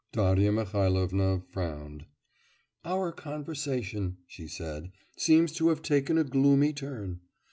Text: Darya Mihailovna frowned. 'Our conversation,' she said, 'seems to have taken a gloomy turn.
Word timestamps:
Darya 0.13 0.51
Mihailovna 0.51 1.43
frowned. 1.51 2.07
'Our 2.83 3.11
conversation,' 3.11 4.17
she 4.25 4.47
said, 4.47 4.91
'seems 5.15 5.51
to 5.51 5.69
have 5.69 5.83
taken 5.83 6.17
a 6.17 6.23
gloomy 6.23 6.73
turn. 6.73 7.19